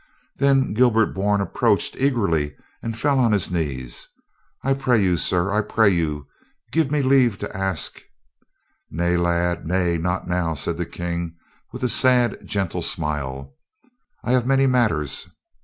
[0.37, 3.87] Then Gilbert Bourne approached eagerly and fell on his knee.
[4.63, 6.25] "I pray you, sir, I pray you,
[6.71, 8.01] give me leave to ask
[8.89, 11.35] —""Nay, lad, nay, not now," said the King
[11.71, 13.53] with a sad, gentle smile.
[14.23, 15.29] "I have many matters."